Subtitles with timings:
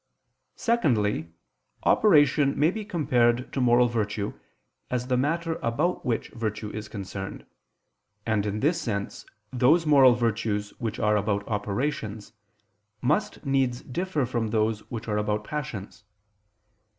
[0.55, 1.29] Secondly,
[1.83, 4.33] operation may be compared to moral virtue
[4.89, 7.45] as the matter about which virtue is concerned:
[8.25, 12.33] and in this sense those moral virtues which are about operations
[12.99, 16.03] must needs differ from those which are about passions.